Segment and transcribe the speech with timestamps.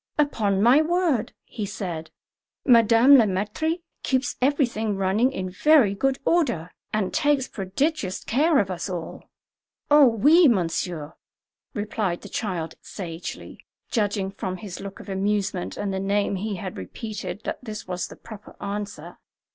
[0.17, 2.09] "Upon my word!" he said,
[2.65, 8.71] "Madame Le Maître keeps everything running in very good order, and takes prodigious care of
[8.71, 9.29] us all."
[9.91, 11.13] "Oh, oui, monsieur,"
[11.75, 13.59] replied the child sagely,
[13.91, 18.07] judging from his look of amusement and the name he had repeated that this was
[18.07, 19.19] the proper answer.